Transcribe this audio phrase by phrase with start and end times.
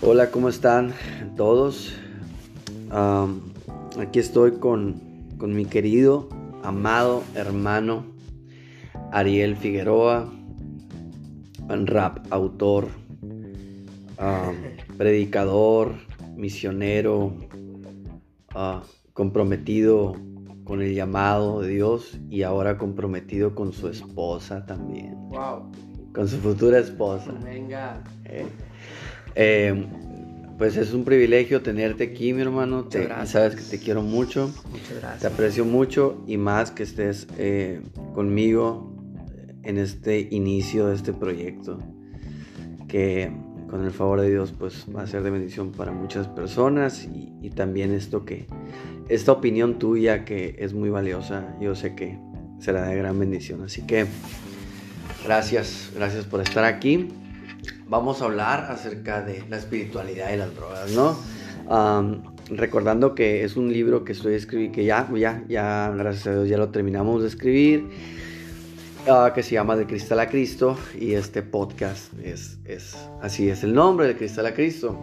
[0.00, 0.94] Hola, ¿cómo están
[1.36, 1.92] todos?
[3.98, 5.02] aquí estoy con,
[5.40, 6.28] mi querido,
[6.62, 8.04] amado hermano
[9.10, 10.32] Ariel Figueroa,
[11.68, 12.88] rap autor,
[14.96, 15.94] predicador,
[16.36, 17.32] misionero,
[18.54, 20.14] ah, comprometido
[20.62, 25.16] con el llamado de Dios y ahora comprometido con su esposa también.
[25.30, 25.72] Wow.
[26.14, 27.32] Con su futura esposa.
[27.42, 28.02] Venga.
[28.24, 28.46] Eh,
[29.40, 29.86] eh,
[30.58, 32.86] pues es un privilegio tenerte aquí, mi hermano.
[32.86, 34.52] Te, sabes que te quiero mucho.
[34.72, 35.20] Muchas gracias.
[35.20, 37.80] Te aprecio mucho y más que estés eh,
[38.14, 38.92] conmigo
[39.62, 41.78] en este inicio de este proyecto.
[42.88, 43.30] Que
[43.70, 47.32] con el favor de Dios, pues va a ser de bendición para muchas personas y,
[47.40, 48.46] y también esto que,
[49.08, 52.18] esta opinión tuya que es muy valiosa, yo sé que
[52.58, 53.62] será de gran bendición.
[53.62, 54.06] Así que
[55.24, 57.08] gracias, gracias por estar aquí
[57.86, 61.16] vamos a hablar acerca de la espiritualidad y las drogas, ¿no?
[62.50, 66.48] recordando que es un libro que estoy escribiendo, que ya, ya, ya, gracias a Dios,
[66.48, 67.88] ya lo terminamos de escribir,
[69.08, 73.64] ah, que se llama De Cristal a Cristo, y este podcast es, es, así es
[73.64, 74.98] el nombre, De Cristal a Cristo.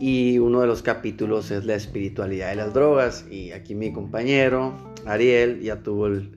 [0.00, 4.74] Y uno de los capítulos es la espiritualidad y las drogas, y aquí mi compañero,
[5.06, 6.36] Ariel, ya tuvo el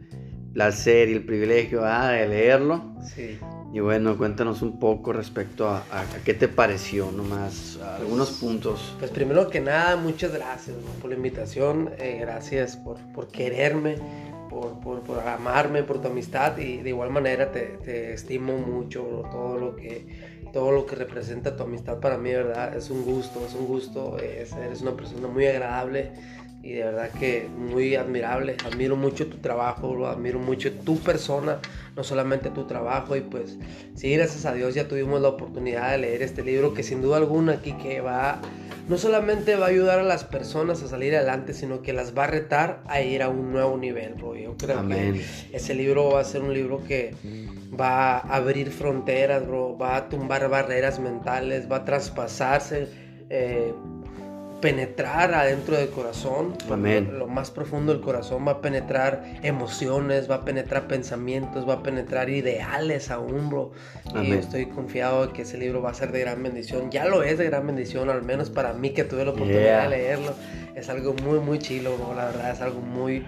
[0.53, 2.95] placer y el privilegio ah, de leerlo.
[3.16, 3.39] Sí.
[3.76, 5.84] Y bueno, cuéntanos un poco respecto a,
[6.23, 8.95] qué te pareció, nomás, algunos puntos.
[9.00, 13.98] Pues primero que nada, muchas gracias por la invitación, eh, gracias por, por quererme,
[14.50, 19.23] por, por, por, amarme, por tu amistad y de igual manera te, te estimo mucho
[19.30, 20.08] todo lo que
[20.54, 22.78] todo lo que representa tu amistad para mí, ¿verdad?
[22.78, 26.14] Es un gusto, es un gusto, eres una persona muy agradable
[26.66, 28.58] y de verdad que muy admirable.
[28.66, 31.60] Admiro mucho tu trabajo, admiro mucho tu persona,
[31.96, 33.16] no solamente tu trabajo.
[33.16, 33.58] Y pues
[33.96, 37.18] sí, gracias a Dios ya tuvimos la oportunidad de leer este libro que sin duda
[37.18, 38.42] alguna aquí que va,
[38.88, 42.26] no solamente va a ayudar a las personas a salir adelante, sino que las va
[42.26, 44.36] a retar a ir a un nuevo nivel, bro.
[44.36, 47.16] Yo creo que ese libro va a ser un libro que
[47.80, 52.88] va a abrir fronteras, bro, va a tumbar barreras mentales, va a traspasarse.
[53.30, 53.73] Eh,
[54.65, 60.43] penetrar adentro del corazón, Lo, más profundo del corazón, va a penetrar emociones, va a
[60.43, 63.73] penetrar pensamientos, va a penetrar ideales aún, bro.
[64.23, 66.89] Y estoy confiado de que ese libro va a ser de gran bendición.
[66.89, 69.89] Ya lo es de gran bendición, al menos para mí que tuve la oportunidad de
[69.89, 70.33] leerlo.
[70.73, 72.15] Es algo muy, muy chilo, bro.
[72.15, 73.23] La verdad es algo muy,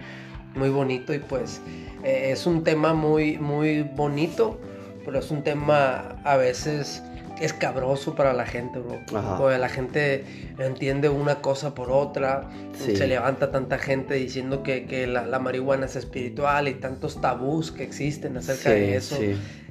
[0.55, 1.61] muy bonito y pues
[2.03, 4.59] eh, es un tema muy, muy bonito,
[5.05, 7.03] pero es un tema a veces
[7.41, 9.57] escabroso para la gente, bro.
[9.57, 10.25] La gente
[10.57, 12.49] entiende una cosa por otra.
[12.73, 18.37] Se levanta tanta gente diciendo que, la, marihuana es espiritual y tantos tabús que existen
[18.37, 19.17] acerca de eso.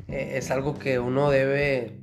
[0.09, 1.99] Eh, es algo que uno debe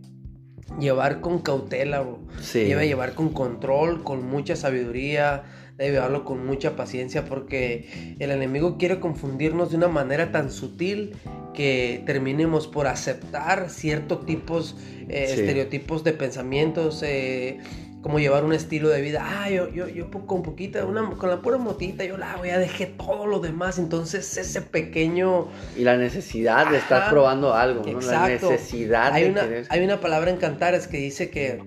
[0.80, 2.20] llevar con cautela, bro.
[2.54, 5.44] Debe llevar con control, con mucha sabiduría.
[5.78, 11.16] Debe llevarlo con mucha paciencia porque el enemigo quiere confundirnos de una manera tan sutil
[11.54, 14.76] que terminemos por aceptar ciertos tipos,
[15.10, 17.60] eh, estereotipos de pensamientos, eh,
[18.04, 19.22] como llevar un estilo de vida.
[19.24, 22.60] Ah, yo, yo, yo con poquita, una, con la pura motita, yo la voy a
[22.60, 23.80] dejar todo lo demás.
[23.80, 25.48] Entonces, ese pequeño.
[25.78, 28.02] Y la necesidad de estar probando algo, ¿no?
[28.02, 31.64] La necesidad hay de una, Hay una palabra en Cantares que dice que,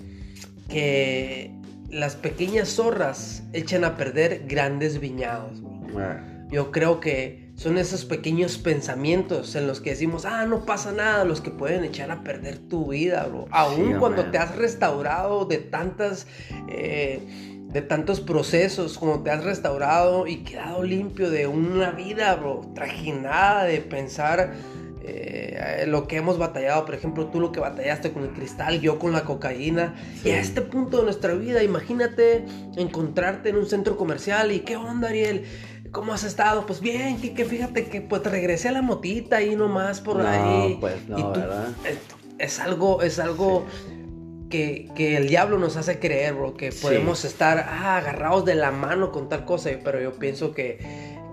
[0.68, 1.55] que
[1.91, 5.62] las pequeñas zorras echan a perder grandes viñados.
[5.97, 6.20] Ah.
[6.50, 11.24] Yo creo que son esos pequeños pensamientos en los que decimos, ah, no pasa nada,
[11.24, 13.47] los que pueden echar a perder tu vida, bro.
[13.50, 16.26] Aún cuando te has restaurado de tantas,
[16.69, 17.20] eh,
[17.72, 23.64] de tantos procesos, como te has restaurado y quedado limpio de una vida, bro, trajinada
[23.64, 24.53] de pensar
[25.06, 28.98] eh, lo que hemos batallado, por ejemplo, tú lo que batallaste con el cristal, yo
[28.98, 29.94] con la cocaína.
[30.24, 32.44] Y a este punto de nuestra vida, imagínate
[32.76, 35.44] encontrarte en un centro comercial y qué onda, Ariel
[35.96, 36.66] ¿Cómo has estado?
[36.66, 40.76] Pues bien, que, fíjate que pues regresé a la motita ahí nomás por no, ahí.
[40.80, 41.68] Pues no, ¿verdad?
[42.38, 43.64] Es, algo, es algo
[44.50, 49.12] que, el diablo nos hace creer, bro, que podemos estar ah, agarrados de la mano
[49.12, 50.78] con tal cosa, pero yo pienso que,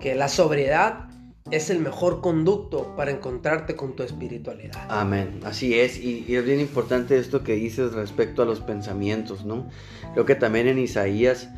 [0.00, 1.08] que la sobriedad
[1.50, 4.86] es el mejor conducto para encontrarte con tu espiritualidad.
[4.88, 9.68] Amén, así es, y, es bien importante esto que dices respecto a los pensamientos, ¿no?
[10.14, 11.50] Creo que también en Isaías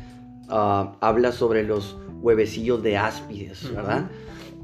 [0.49, 4.09] ah, habla sobre los huevecillos de áspides, ¿verdad?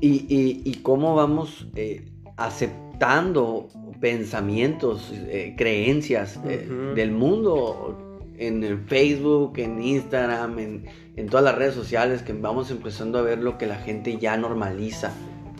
[0.01, 2.05] y, cómo vamos eh,
[2.35, 3.69] aceptando
[4.01, 10.85] pensamientos, eh, creencias eh, del mundo en Facebook, en Instagram, en,
[11.29, 15.11] todas las redes sociales, que vamos empezando a ver lo que la gente ya normaliza,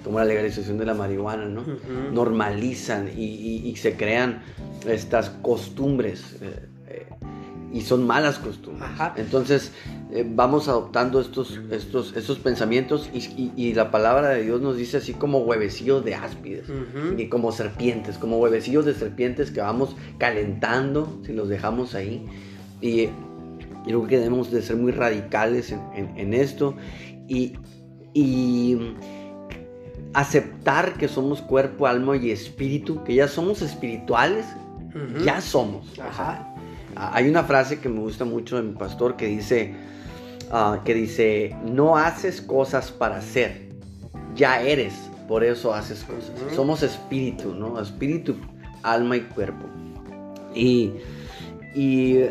[0.04, 1.64] como la legalización de la marihuana, ¿no?
[2.12, 4.42] Normalizan y, se crean
[4.88, 6.38] estas costumbres.
[7.72, 8.90] y son malas costumbres.
[9.16, 9.72] Entonces
[10.16, 15.14] eh, vamos adoptando estos, estos, estos pensamientos y, la palabra de Dios nos dice así
[15.14, 16.68] como huevecillos de áspides
[17.18, 22.28] y como serpientes, como huevecillos de serpientes que vamos calentando si los dejamos ahí.
[22.80, 23.10] Y
[23.84, 26.76] creo que debemos de ser muy radicales en, esto
[27.28, 27.54] y,
[28.14, 28.96] y
[30.14, 34.46] aceptar que somos cuerpo, alma y espíritu, que ya somos espirituales,
[35.24, 35.88] ya somos.
[36.96, 39.74] hay una frase que me gusta mucho de mi pastor que dice,
[40.52, 43.70] ah, que dice, no haces cosas para ser,
[44.36, 44.94] ya eres,
[45.28, 46.32] por eso haces cosas.
[46.56, 47.80] Somos espíritu, ¿no?
[47.82, 48.36] Espíritu,
[48.84, 49.66] alma y cuerpo.
[50.54, 50.92] Y,
[51.74, 52.26] y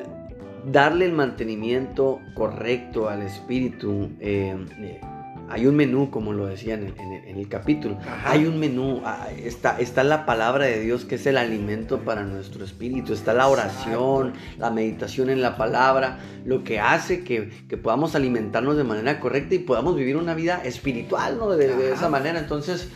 [0.65, 4.11] darle el mantenimiento correcto al espíritu.
[4.21, 5.01] Eh, eh,
[5.49, 6.95] hay un menú, como lo decía en
[7.37, 7.99] el, capítulo.
[8.25, 12.25] Hay un menú, ah, está, está la palabra de Dios que es el alimento para
[12.25, 13.13] nuestro espíritu.
[13.13, 17.51] Está la oración, la meditación en la palabra, lo que hace que,
[17.83, 21.51] podamos alimentarnos de manera correcta y podamos vivir una vida espiritual ¿no?
[21.51, 22.39] de, esa manera.
[22.39, 22.89] Entonces,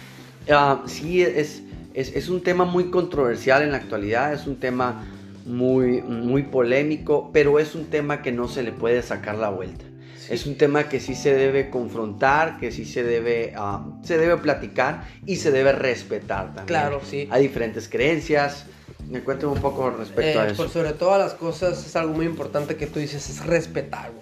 [0.48, 1.62] uh, sí, es,
[1.92, 5.04] es, es un tema muy controversial en la actualidad, es un tema
[5.46, 9.84] muy, muy polémico, pero es un tema que no se le puede sacar la vuelta.
[10.28, 14.36] Es un tema que sí se debe confrontar, que sí se debe, ah, se debe
[14.38, 16.66] platicar y se debe respetar también.
[16.66, 17.28] Claro, sí.
[17.30, 18.66] Hay diferentes creencias.
[19.08, 20.56] Me cuento un poco respecto a eh, eso.
[20.56, 24.20] Por sobre todas las cosas, es algo muy importante que tú dices, es respetarlo.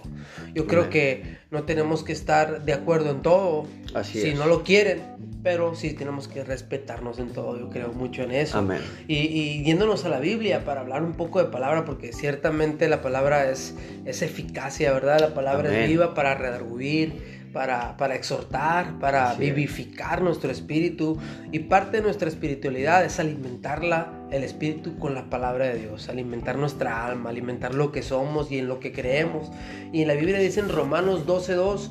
[0.53, 3.67] Yo creo que no tenemos que estar de acuerdo en todo.
[3.95, 5.01] Así si no lo quieren,
[5.45, 8.59] pero sí tenemos que respetarnos en todo, yo creo mucho en eso.
[8.59, 8.81] Amén.
[9.07, 13.51] Y, yéndonos a la Biblia para hablar un poco de palabra, porque ciertamente la palabra
[13.51, 13.75] es,
[14.07, 15.21] es eficacia, ¿verdad?
[15.21, 21.19] La palabra es viva para redarguir, para, para exhortar, para vivificar nuestro espíritu.
[21.53, 26.57] Y parte de nuestra espiritualidad es alimentarla, el espíritu, con la palabra de Dios, alimentar
[26.57, 29.53] nuestra alma, alimentar lo que somos y en lo que creemos.
[29.93, 31.91] Y en la Biblia dice en Romanos 12.2,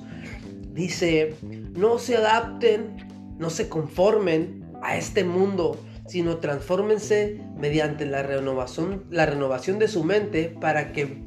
[0.74, 1.36] dice,
[1.76, 5.78] no se adapten no se conformen a este mundo,
[6.08, 11.24] sino transfórmense mediante la renovación, la renovación de su mente para que,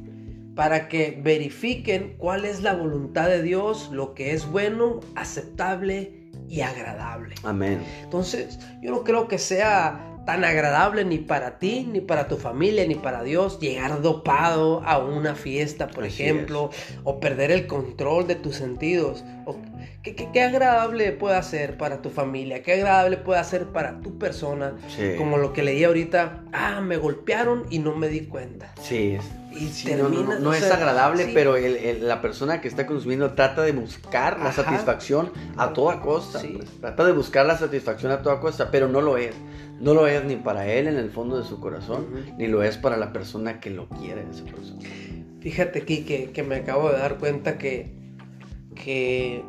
[0.55, 6.61] para que verifiquen cuál es la voluntad de Dios, lo que es bueno, aceptable y
[6.61, 7.35] agradable.
[7.43, 7.81] Amén.
[8.03, 12.85] Entonces, yo no creo que sea tan agradable ni para ti, ni para tu familia,
[12.85, 16.69] ni para Dios llegar dopado a una fiesta, por ejemplo,
[17.05, 19.23] o perder el control de tus sentidos.
[19.45, 19.55] O,
[20.03, 22.63] ¿qué, agradable puede ser para tu familia?
[22.63, 24.75] ¿Qué agradable puede ser para tu persona?
[25.17, 28.73] Como lo que leí ahorita, ah, me golpearon y no me di cuenta.
[28.81, 29.17] Sí,
[29.51, 34.51] y termina, no, es agradable, pero la persona que está consumiendo trata de buscar la
[34.51, 36.39] satisfacción a toda costa.
[36.39, 36.69] Pues.
[36.79, 39.35] trata de buscar la satisfacción a toda costa, pero no lo es.
[39.79, 42.07] No lo es ni para él en el fondo de su corazón,
[42.37, 44.81] ni lo es para la persona que lo quiere esa persona.
[45.39, 47.93] Fíjate aquí que, me acabo de dar cuenta que,
[48.75, 49.43] que,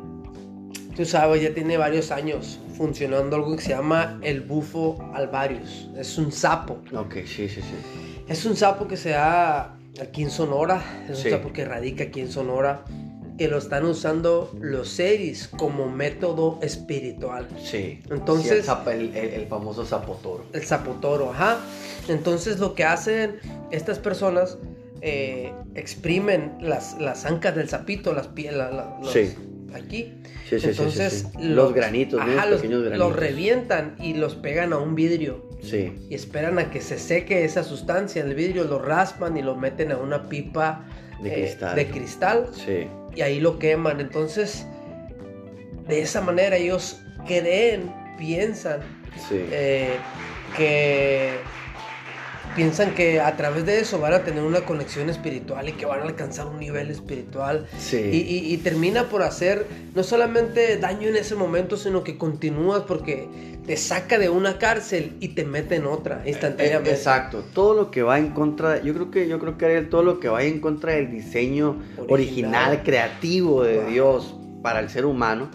[0.99, 5.87] tú sabes, ya tiene varios años funcionando algo que se llama el bufo alvarius.
[5.97, 6.81] Es un sapo.
[6.93, 8.23] Ok, sí, sí, sí.
[8.27, 10.83] Es un sapo que se da aquí en Sonora.
[11.09, 12.83] Es un sapo que radica aquí en Sonora
[13.37, 17.47] que lo están usando los seris como método espiritual.
[17.63, 18.01] Sí.
[18.09, 18.67] Entonces.
[18.87, 20.43] el, famoso zapotoro.
[20.51, 21.59] El zapotoro, ajá.
[22.09, 23.39] Entonces lo que hacen
[23.71, 24.57] estas personas
[24.99, 28.67] eh, exprimen las, las ancas del sapito, las pieles,
[29.13, 29.33] sí.
[29.75, 30.13] Aquí.
[30.49, 33.07] Sí, sí, Entonces, los, granitos, ajá, los, pequeños granitos.
[33.07, 35.47] Los revientan y los pegan a un vidrio.
[35.61, 35.93] Sí.
[36.09, 39.91] Y esperan a que se seque esa sustancia el vidrio, lo raspan y lo meten
[39.91, 40.85] a una pipa
[41.21, 41.75] de eh, cristal.
[41.75, 42.49] De cristal.
[42.53, 43.99] Sí y ahí lo queman.
[43.99, 44.65] Entonces,
[45.87, 48.79] de esa manera ellos creen, piensan
[49.31, 49.95] eh,
[50.55, 51.31] que
[52.59, 56.01] piensan que a través de eso van a tener una conexión espiritual y que van
[56.01, 57.67] a alcanzar un nivel espiritual.
[57.89, 63.29] Y, termina por hacer no solamente daño en ese momento, sino que continúas porque
[63.65, 66.91] te saca de una cárcel y te mete en otra instantáneamente.
[66.91, 70.19] Exacto, todo lo que va en contra, yo creo que yo creo que todo lo
[70.19, 71.77] que va en contra del diseño
[72.09, 75.49] original, creativo de Dios para el ser humano,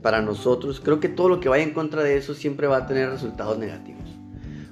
[0.00, 2.86] para nosotros, creo que todo lo que vaya en contra de eso siempre va a
[2.86, 4.05] tener resultados negativos.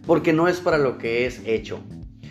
[0.06, 1.80] Porque no es para lo que es hecho.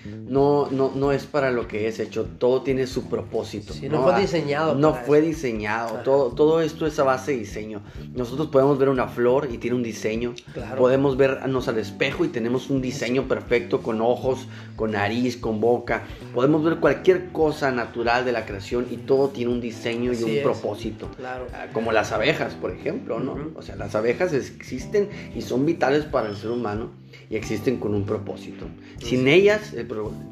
[0.05, 3.73] No, no, no es para lo que es hecho, todo tiene su propósito.
[3.89, 4.75] no, fue diseñado.
[4.75, 7.81] No fue diseñado, todo, todo esto es a base de diseño.
[8.13, 10.33] Nosotros podemos ver una flor y tiene un diseño,
[10.77, 16.03] podemos vernos al espejo y tenemos un diseño perfecto con ojos, con nariz, con boca,
[16.33, 20.43] podemos ver cualquier cosa natural de la creación y todo tiene un diseño y un
[20.43, 21.09] propósito.
[21.23, 23.51] Ah, como las abejas, por ejemplo, ¿no?
[23.55, 27.93] O sea, las abejas existen y son vitales para el ser humano y existen con
[27.93, 28.65] un propósito.
[28.99, 29.73] Sin ellas,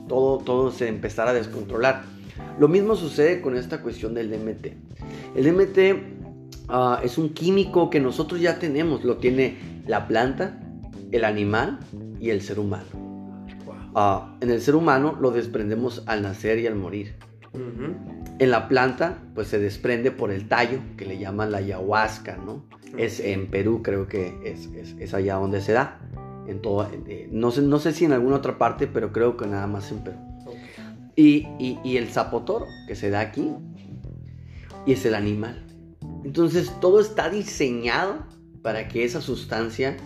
[0.07, 2.03] todo, todo se empezara a descontrolar.
[2.59, 4.67] Lo mismo sucede con esta cuestión del DMT.
[5.35, 5.77] El DMT
[6.69, 9.57] ah, es un químico que nosotros ya tenemos, lo tiene
[9.87, 10.59] la planta,
[11.11, 11.79] el animal
[12.19, 12.85] y el ser humano.
[13.95, 17.15] Ah, en el ser humano lo desprendemos al nacer y al morir.
[17.53, 22.65] En la planta, pues se desprende por el tallo, que le llaman la ayahuasca, ¿no?
[22.97, 24.69] Es en Perú, creo que es,
[24.99, 25.99] es, allá donde se da.
[26.51, 29.47] En todo, eh, no, sé, no sé si en alguna otra parte, pero creo que
[29.47, 30.17] nada más en Perú.
[31.15, 33.51] Y, y, el zapotoro, que se da aquí,
[34.85, 35.65] y es el animal.
[36.23, 38.25] Entonces todo está diseñado
[38.61, 39.97] para que esa sustancia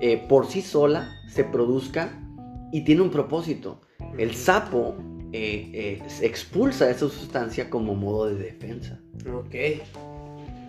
[0.00, 2.12] eh, por sí sola se produzca
[2.72, 3.80] y tiene un propósito.
[4.18, 4.96] El sapo
[5.32, 9.00] eh, eh, expulsa esa sustancia como modo de defensa.
[9.32, 9.54] Ok.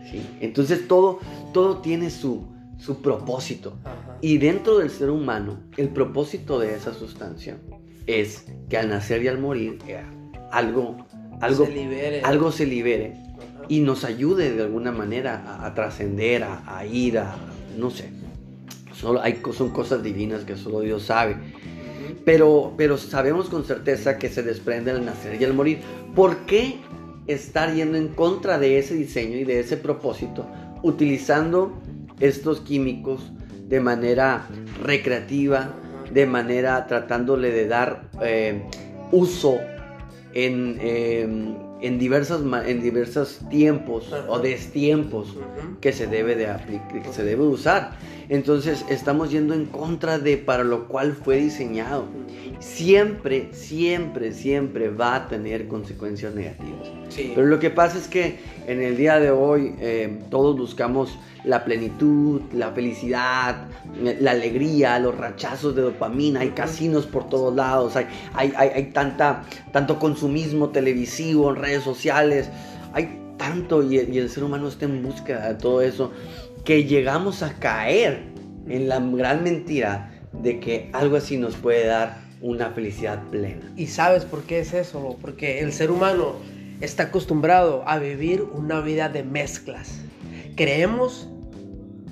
[0.09, 0.25] ¿Sí?
[0.39, 1.19] Entonces todo,
[1.53, 2.45] todo tiene su,
[2.77, 3.73] su propósito.
[4.21, 7.57] Y dentro del ser humano, el propósito de esa sustancia
[8.07, 10.01] es que al nacer y al morir, eh,
[10.51, 10.97] algo,
[11.41, 12.21] algo, se libere.
[12.21, 13.13] algo se libere
[13.69, 17.35] y nos ayude de alguna manera a, trascender, a, ir a,
[17.77, 18.09] no sé.
[18.93, 21.35] Solo hay, son cosas divinas que solo Dios sabe.
[22.25, 25.79] Pero, pero sabemos con certeza que se desprende al nacer y al morir.
[26.15, 26.77] ¿Por qué
[27.27, 30.45] estar yendo en contra de ese diseño y de ese propósito,
[30.81, 31.73] utilizando
[32.20, 33.32] estos químicos
[33.67, 34.48] de manera
[34.84, 35.74] recreativa,
[36.12, 38.63] de manera tratándole de dar eh,
[39.12, 39.58] uso
[40.34, 45.36] en, em, en, diversas, en diversos tiempos o destiempos
[45.82, 47.98] que se debe de aplicar, que se debe usar.
[48.29, 52.05] Entonces estamos yendo en contra de para lo cual fue diseñado.
[52.59, 56.89] Siempre, siempre, siempre va a tener consecuencias negativas.
[57.15, 61.65] Pero lo que pasa es que en el día de hoy eh, todos buscamos la
[61.65, 63.67] plenitud, la felicidad,
[64.01, 69.43] la alegría, los rachazos de dopamina, hay casinos por todos lados, hay, hay, hay, tanta,
[69.73, 72.49] tanto consumismo televisivo, en redes sociales,
[72.93, 76.11] hay tanto y, y el ser humano está en búsqueda de todo eso
[76.63, 78.24] que llegamos a caer
[78.67, 83.72] en la gran mentira de que algo así nos puede dar una felicidad plena.
[83.75, 85.17] ¿Y sabes por qué es eso?
[85.22, 86.36] Porque el ser humano
[86.82, 90.01] está acostumbrado a vivir una vida de mezclas.
[90.55, 91.29] Creemos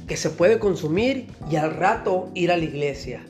[0.07, 3.25] que se puede consumir y al rato ir a la iglesia.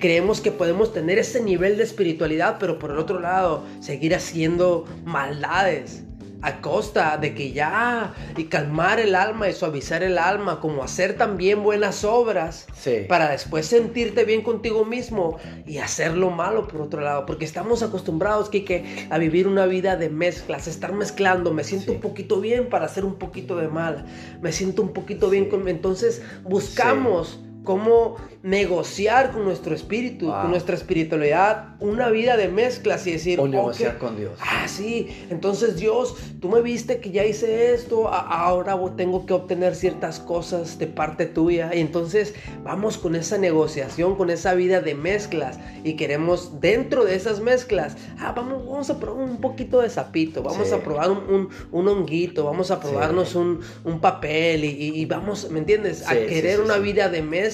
[0.00, 4.84] Creemos que podemos tener ese nivel de espiritualidad, pero por el otro lado seguir haciendo
[5.04, 6.03] maldades
[6.44, 11.16] a costa de que ya y calmar el alma y suavizar el alma, como hacer
[11.16, 12.66] también buenas obras
[13.08, 17.82] para después sentirte bien contigo mismo y hacer lo malo por otro lado, porque estamos
[17.82, 22.68] acostumbrados, Kike, a vivir una vida de mezclas, estar mezclando, me siento un poquito bien
[22.68, 24.04] para hacer un poquito de mal,
[24.42, 25.66] me siento un poquito bien con...
[25.66, 33.12] Entonces buscamos cómo negociar con nuestro espíritu, con nuestra espiritualidad, una vida de mezclas y
[33.12, 34.38] decir, o negociar con Dios.
[34.38, 39.74] Ah, sí, entonces Dios, tú me viste que ya hice esto, ahora tengo que obtener
[39.74, 44.94] ciertas cosas de parte tuya y entonces vamos con esa negociación, con esa vida de
[44.94, 49.88] mezclas y queremos dentro de esas mezclas, ah, vamos, vamos a probar un poquito de
[49.88, 53.60] sapito, vamos a probar un, un, honguito, vamos a probarnos un,
[54.02, 56.06] papel y, vamos, ¿me entiendes?
[56.06, 57.53] A querer una vida de mezclas.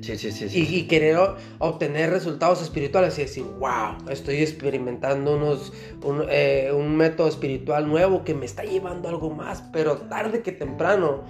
[0.00, 1.16] Sí, sí, sí, y, querer
[1.58, 5.72] obtener resultados espirituales y decir, wow, estoy experimentando unos,
[6.02, 10.42] un, eh, un método espiritual nuevo que me está llevando a algo más, pero tarde
[10.42, 11.22] que temprano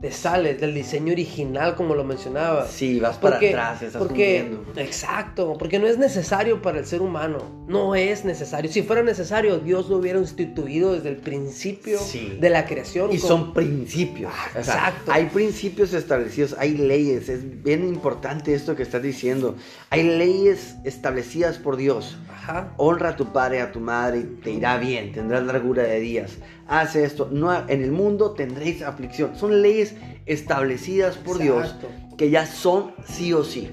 [0.00, 2.66] te sales del diseño original, como lo mencionaba.
[2.66, 7.38] Sí, vas para atrás, estás porque, Exacto, porque no es necesario para el ser humano.
[7.68, 8.72] No es necesario.
[8.72, 11.98] Si fuera necesario, Dios lo hubiera instituido desde el principio
[12.40, 13.12] de la creación.
[13.12, 14.32] Y son principios.
[14.34, 15.12] Ah, exacto.
[15.12, 17.28] hay principios establecidos, hay leyes.
[17.28, 19.56] Es bien importante esto que estás diciendo.
[19.90, 22.16] Hay leyes establecidas por Dios.
[22.40, 22.72] Ajá.
[22.78, 26.38] Honra a tu padre, a tu madre, y te irá bien, tendrás largura de días
[26.70, 27.28] hace esto.
[27.30, 29.36] No, en el mundo tendréis aflicción.
[29.36, 31.74] Son leyes establecidas por Dios
[32.16, 33.70] que ya son sí o sí.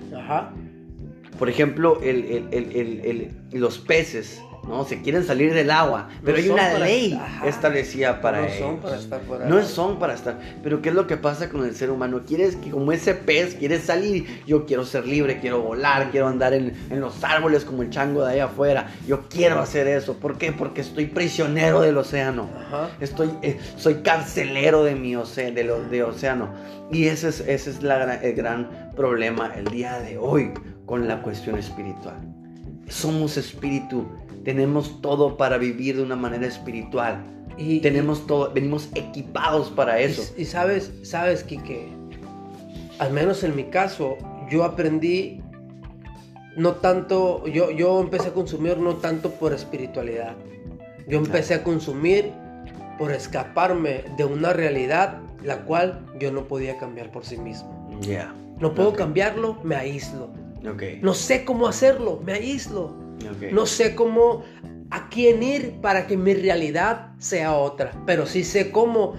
[1.40, 2.02] Por ejemplo,
[3.52, 4.86] los peces ¿no?
[4.86, 9.22] Se quieren salir del agua, pero hay una ley establecida para no Son para estar
[9.48, 10.40] no son para estar.
[10.64, 12.22] Pero ¿qué es lo que pasa con el ser humano?
[12.26, 14.44] Quieres que como ese pez, quieres salir.
[14.46, 18.34] Yo quiero ser libre, quiero volar, quiero andar en, los árboles como el chango de
[18.34, 18.92] ahí afuera.
[19.08, 20.16] Yo quiero hacer eso.
[20.16, 20.52] ¿Por qué?
[20.52, 22.50] Porque estoy prisionero del océano.
[23.00, 26.54] Estoy, eh, soy carcelero de mi océano, de, lo, de océano.
[26.92, 30.52] Y ese es, ese es la, el gran problema el día de hoy
[30.86, 32.47] con la cuestión espiritual.
[32.88, 34.06] Somos espíritu
[34.48, 37.22] tenemos todo para vivir de una manera espiritual.
[37.58, 40.24] Y tenemos todo, venimos equipados para eso.
[40.38, 41.90] Y, sabes, sabes, que
[42.98, 44.16] al menos en mi caso,
[44.50, 45.42] yo aprendí
[46.56, 50.38] no tanto, yo, yo empecé a consumir no tanto por espiritualidad.
[51.10, 52.32] Yo empecé a consumir
[52.98, 58.00] por escaparme de una realidad la cual yo no podía cambiar por sí mismo.
[58.00, 58.34] Ya.
[58.60, 58.98] No puedo Ok.
[58.98, 60.30] cambiarlo, me aíslo.
[61.02, 62.86] No sé cómo hacerlo, me aíslo.
[62.86, 63.52] ok.
[63.52, 64.44] No sé cómo
[64.90, 69.16] a quién ir para que mi realidad sea otra, pero sí sé cómo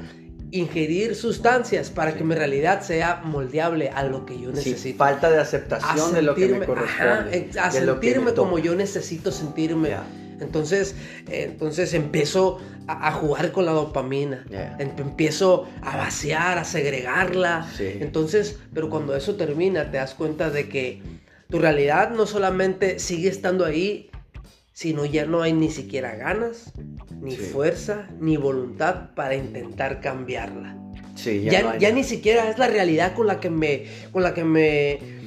[0.51, 4.97] ingerir sustancias para que mi realidad sea moldeable a lo que yo Sí, necesito.
[4.99, 7.51] falta de aceptación de lo que me sentirme- corresponde.
[7.55, 9.91] ajá, a me sentirme como yo necesito sentirme.
[10.41, 10.95] Entonces,
[11.29, 14.47] eh, entonces empiezo a, a jugar con la dopamina.
[14.49, 14.77] Ya.
[14.79, 17.69] Em- Empiezo a vaciar, a segregarla.
[17.77, 17.97] Sí.
[18.01, 21.03] Entonces, pero cuando eso termina, te das cuenta de que
[21.49, 24.11] tu realidad no solamente sigue estando ahí,
[24.73, 26.73] sino ya no hay ni siquiera ganas,
[27.21, 27.43] ni Sí.
[27.53, 30.77] fuerza, ni voluntad para intentar cambiarla.
[31.15, 33.87] Sí, Ya, no hay ya ni siquiera es la realidad con la que me.
[34.13, 35.19] con la que me.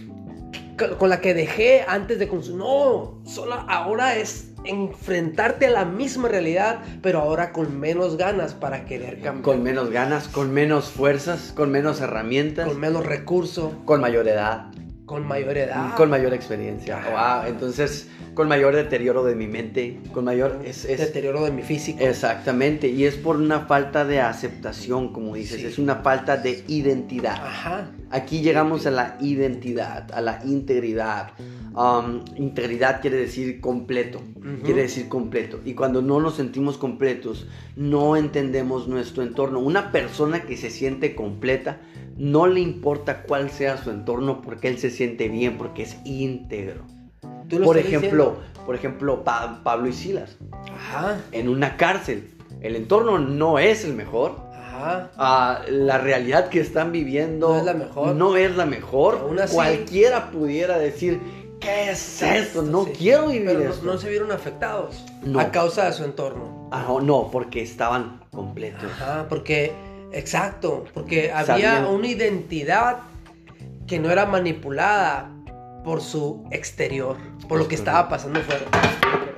[0.97, 2.59] con la que dejé antes de consumir.
[2.59, 8.85] No, solo ahora es enfrentarte a la misma realidad, pero ahora con menos ganas para
[8.85, 9.43] querer cambiar.
[9.43, 14.71] Con menos ganas, con menos fuerzas, con menos herramientas, con menos recursos, con mayor edad,
[15.11, 15.93] con mayor edad.
[15.95, 17.01] con mayor experiencia.
[17.11, 20.61] Wow, entonces, con mayor deterioro de mi mente, con mayor...
[20.63, 21.99] Es, es- deterioro de mi físico.
[22.01, 25.67] exactamente, y es por una falta de aceptación, como dices, Sí.
[25.67, 27.35] es una falta de identidad.
[27.45, 27.91] Ajá.
[28.11, 31.31] Aquí llegamos a la identidad, a la integridad.
[31.73, 34.21] Um, integridad quiere decir completo,
[34.63, 35.61] quiere decir completo.
[35.63, 39.59] Y cuando no nos sentimos completos, no entendemos nuestro entorno.
[39.59, 41.79] Una persona que se siente completa,
[42.17, 46.83] no le importa cuál sea su entorno porque él se siente bien, porque es íntegro.
[47.47, 50.37] ¿Tú lo Por ejemplo, por ejemplo, Pa- Pablo y Silas?
[50.73, 51.21] Ajá.
[51.31, 52.29] en una cárcel.
[52.59, 54.37] El entorno no es el mejor,
[54.81, 55.61] Ajá.
[55.69, 58.15] La realidad que están viviendo No es la mejor.
[58.15, 59.35] no es la mejor.
[59.41, 61.19] Así- Cualquiera pudiera decir,
[61.59, 62.61] ¿qué es esto?
[62.63, 62.91] No Sí.
[62.97, 63.85] quiero vivir Pero no- esto.
[63.85, 65.39] no, se vieron afectados No.
[65.39, 66.70] a causa de su entorno.
[66.72, 68.83] Ah, no, porque estaban completos.
[68.94, 69.74] Ajá, porque,
[70.11, 71.85] exacto, porque había Sabían.
[71.87, 72.98] una identidad
[73.87, 75.29] que no era manipulada
[75.83, 77.17] por su exterior,
[77.50, 78.61] por lo que Es estaba pasando fuera.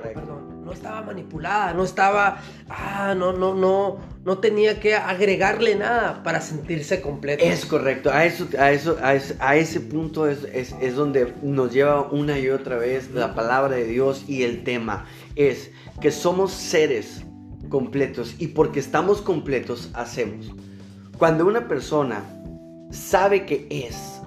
[0.02, 2.36] Perdón, no estaba manipulada, no estaba,
[2.68, 7.44] ah, no, no, no, no tenía que agregarle nada para sentirse completo.
[7.44, 11.34] Es correcto, a eso, a eso, a ese, a ese punto es, es, es donde
[11.42, 15.06] nos lleva una y otra vez la palabra de Dios y el tema
[15.36, 17.22] es que somos seres
[17.68, 20.50] completos y porque estamos completos hacemos.
[21.18, 22.24] Cuando una persona
[22.90, 24.20] sabe que es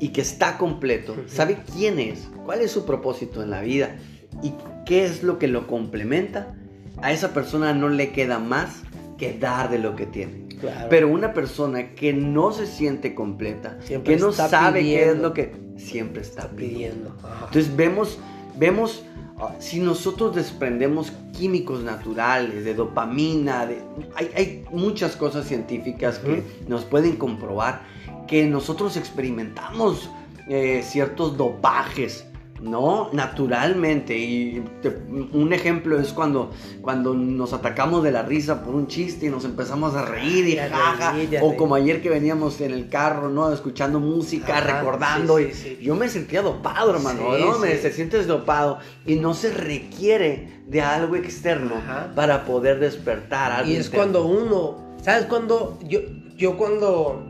[0.00, 3.96] y que está completo, sabe quién es, cuál es su propósito en la vida
[4.42, 4.52] y
[4.84, 6.54] qué es lo que lo complementa,
[7.02, 8.82] a esa persona no le queda más
[9.20, 10.48] que dar de lo que tiene.
[10.58, 10.86] Claro.
[10.88, 15.34] Pero una persona que no se siente completa, Siempre que no sabe qué es lo
[15.34, 17.14] que siempre está está pidiendo.
[17.44, 18.18] Entonces vemos,
[18.56, 19.04] vemos,
[19.38, 23.82] ah, si nosotros desprendemos químicos naturales, de dopamina, de,
[24.14, 27.82] hay, hay muchas cosas científicas que nos pueden comprobar
[28.26, 30.08] que nosotros experimentamos
[30.48, 32.24] eh, ciertos dopajes.
[32.62, 33.08] ¿No?
[33.12, 34.16] Naturalmente.
[34.18, 34.94] Y te-
[35.32, 36.50] un ejemplo es cuando,
[36.82, 40.54] cuando nos atacamos de la risa por un chiste y nos empezamos a reír y
[40.56, 41.14] Ya jaja.
[41.42, 43.50] O como ayer que veníamos en el carro, ¿no?
[43.52, 45.38] Escuchando música, Ajá, recordando.
[45.38, 45.78] sí, y sí.
[45.80, 47.58] Yo me sentía dopado, hermano, ¿no?
[47.58, 52.12] Me, te sientes dopado y no se requiere de algo externo Ajá.
[52.14, 53.98] para poder despertar algo Y es interno.
[54.20, 55.24] cuando uno, ¿sabes?
[55.26, 56.00] Cuando yo,
[56.36, 57.29] yo cuando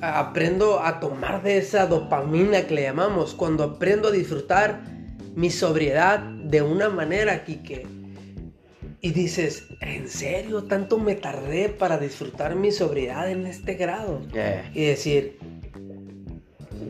[0.00, 4.82] aprendo a tomar de esa dopamina que le llamamos, cuando aprendo a disfrutar
[5.34, 7.86] mi sobriedad de una manera, Kike,
[9.00, 14.20] y dices, ¿en serio tanto me tardé para disfrutar mi sobriedad en este grado?
[14.32, 15.38] Yeah, Y decir,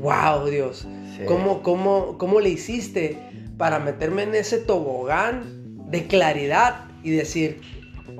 [0.01, 1.25] wow, Dios, sí.
[1.27, 3.19] ¿Cómo, cómo, cómo le hiciste
[3.59, 5.43] para meterme en ese tobogán
[5.91, 7.61] de claridad y decir,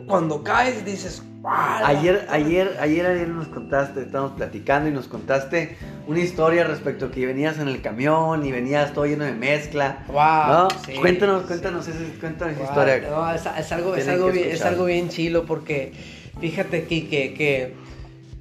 [0.07, 1.28] cuando caes dices, "¡Wow!
[1.51, 7.11] Ayer, ayer, ayer, ayer nos contaste, estábamos platicando y nos contaste una historia respecto a
[7.11, 10.05] que venías en el camión y venías todo lleno de mezcla.
[10.09, 10.69] Wow, ¿no?
[10.85, 11.49] sí, cuéntanos, sí.
[11.49, 13.09] cuéntanos, esa, cuéntanos esa historia.
[13.09, 15.93] no, es, es algo, es, algo bien, es algo bien chilo porque
[16.41, 17.75] fíjate aquí que, que,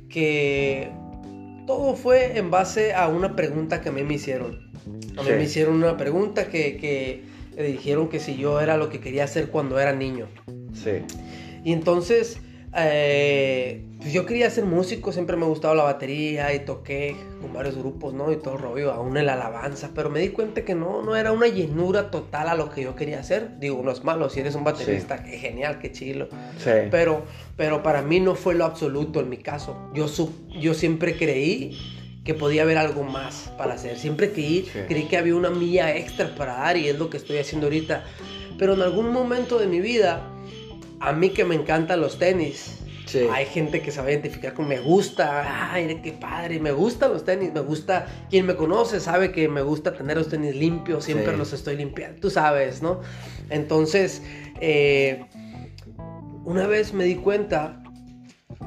[0.09, 0.91] que
[1.65, 4.71] todo fue en base a una pregunta que a mí me hicieron.
[5.17, 5.33] A mí Sí.
[5.35, 7.23] me hicieron una pregunta que, que
[7.55, 10.27] me dijeron que si yo era lo que quería hacer cuando era niño.
[10.73, 11.01] Sí.
[11.63, 12.39] Y entonces,
[12.79, 17.75] eh, pues yo quería ser músico, siempre me gustaba la batería y toqué con varios
[17.77, 18.31] grupos, ¿no?
[18.31, 21.15] Y todo el rollo, aún en la alabanza, pero me di cuenta que no, no
[21.15, 23.57] era una llenura total a lo que yo quería hacer.
[23.59, 26.29] Digo, no es malo, si eres un baterista, qué genial, qué chilo.
[26.59, 26.69] Sí.
[26.91, 27.23] Pero,
[27.55, 29.75] pero para mí no fue lo absoluto en mi caso.
[29.95, 31.77] Yo, su- yo siempre creí
[32.23, 33.97] que podía haber algo más para hacer.
[33.97, 34.79] Siempre creí, Sí.
[34.87, 38.03] creí que había una milla extra para dar y es lo que estoy haciendo ahorita.
[38.59, 40.29] Pero en algún momento de mi vida,
[40.99, 43.19] a mí que me encantan los tenis, Sí.
[43.31, 47.13] hay gente que se va a identificar con me gusta, ay, qué padre, me gustan
[47.13, 51.05] los tenis, me gusta, quien me conoce sabe que me gusta tener los tenis limpios,
[51.05, 51.37] siempre Sí.
[51.37, 52.99] los estoy limpiando, tú sabes, ¿no?
[53.49, 54.21] Entonces,
[54.59, 55.23] eh,
[56.43, 57.81] una vez me di cuenta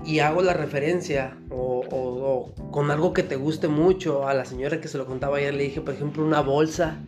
[0.06, 4.44] y hago la referencia o, o- o con algo que te guste mucho a la
[4.44, 6.98] señora que se lo contaba ayer, le dije, por ejemplo, una bolsa,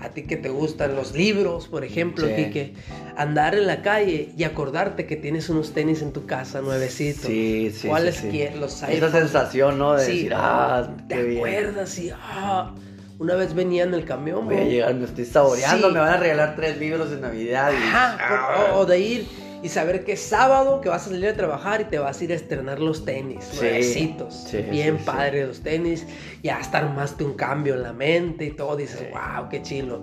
[0.00, 2.34] a ti que te gustan los libros, por ejemplo, Sí.
[2.36, 2.74] Quique,
[3.16, 7.24] andar en la calle y acordarte que tienes unos tenis en tu casa nuevecitos.
[7.26, 7.88] Sí, sí.
[7.88, 9.12] ¿Cuáles sí, los Esa iPhones?
[9.12, 9.94] sensación, ¿no?
[9.94, 11.36] De Sí, decir, ah, ¿Te qué bien.
[11.38, 11.98] acuerdas?
[11.98, 12.74] Y, ah,
[13.18, 16.16] una vez venía en el camión, Voy a llegar, me estoy saboreando, me van a
[16.16, 17.70] regalar tres libros de Navidad.
[17.72, 17.76] Y...
[17.76, 18.76] Ajá, Ah.
[18.76, 19.26] o de ir
[19.62, 22.24] y saber que es sábado que vas a salir a trabajar y te vas a
[22.24, 25.06] ir a estrenar los tenis, Sí, nuevecitos, sí, bien sí, sí.
[25.06, 26.06] padre los tenis,
[26.42, 30.02] ya hasta armaste un cambio en la mente y todo, dices, wow, qué chilo.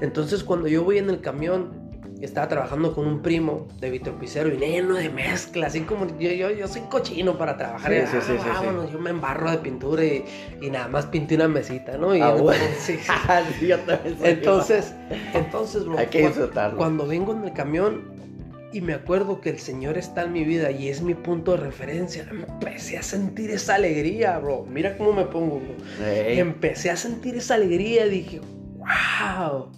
[0.00, 1.88] Entonces cuando yo voy en el camión,
[2.20, 6.50] estaba trabajando con un primo de vitropicero y lleno de mezcla, así como yo, yo,
[6.50, 8.48] yo soy cochino para trabajar, Sí, sí, ah, sí, sí.
[8.50, 10.24] vámonos, yo me embarro de pintura y,
[10.60, 12.14] y nada más pinté una mesita, ¿no?
[12.16, 12.62] Y Ah, bueno.
[12.78, 13.12] sí, sí.
[13.60, 14.94] Sí, yo también soy Entonces,
[15.32, 16.76] entonces, Hay que cu- disfrutarlo.
[16.76, 18.17] Cuando vengo en el camión
[18.72, 21.58] y me acuerdo que el Señor está en mi vida y es mi punto de
[21.58, 24.64] referencia, empecé a sentir esa alegría, bro.
[24.68, 26.06] Mira cómo me pongo, bro.
[26.06, 28.40] Ey, Empecé a sentir esa alegría y dije,
[28.76, 29.70] wow.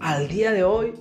[0.00, 0.94] Al día de hoy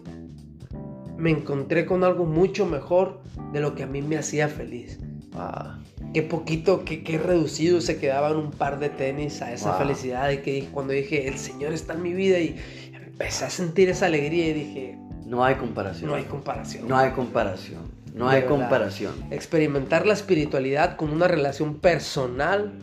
[1.17, 3.21] me encontré con algo mucho mejor
[3.53, 4.99] de lo que a mí me hacía feliz.
[5.33, 5.79] ah,
[6.13, 9.79] Qué poquito, qué, qué reducido se quedaban un par de tenis a esa Wow.
[9.79, 12.55] felicidad de que cuando dije, el Señor está en mi vida y
[12.93, 16.09] empecé a sentir esa alegría y dije, no hay comparación.
[16.09, 16.87] no hay comparación.
[16.87, 17.81] No hay comparación.
[18.15, 19.13] No hay comparación.
[19.29, 22.73] Experimentar la espiritualidad con una relación personal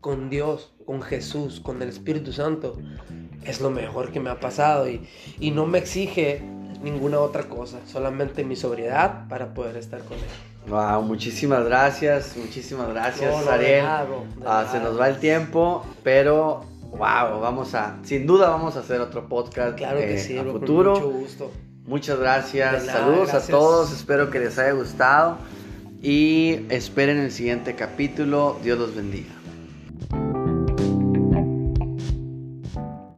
[0.00, 2.76] con Dios, con Jesús, con el Espíritu Santo,
[3.44, 5.06] es lo mejor que me ha pasado y,
[5.38, 6.42] y no me exige
[6.82, 10.24] ninguna otra cosa, solamente mi sobriedad para poder estar con Él.
[10.68, 13.84] Wow, muchísimas gracias, muchísimas gracias, No, no, de Ariel.
[13.84, 18.48] nada, bro, de Ah, se nos va el tiempo, pero wow, vamos a, sin duda
[18.48, 20.94] vamos a hacer otro podcast Claro que eh, sí, a bro, con futuro.
[20.94, 21.50] mucho gusto.
[21.86, 25.38] Muchas gracias, nada, saludos a todos, espero que les haya gustado
[26.00, 28.58] y esperen el siguiente capítulo.
[28.62, 29.41] Dios los bendiga.